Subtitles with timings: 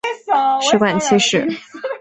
[0.63, 1.47] 食管憩室。